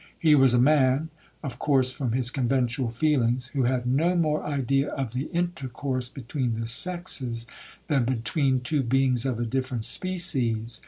He 0.17 0.33
was 0.33 0.55
a 0.55 0.59
man 0.59 1.11
(of 1.43 1.59
course 1.59 1.91
from 1.91 2.13
his 2.13 2.31
conventual 2.31 2.89
feelings) 2.89 3.49
who 3.49 3.65
had 3.65 3.85
no 3.85 4.15
more 4.15 4.43
idea 4.43 4.89
of 4.89 5.13
the 5.13 5.25
intercourse 5.25 6.09
between 6.09 6.59
the 6.59 6.67
sexes, 6.67 7.45
than 7.87 8.05
between 8.05 8.61
two 8.61 8.81
beings 8.81 9.27
of 9.27 9.39
a 9.39 9.45
different 9.45 9.85
species. 9.85 10.79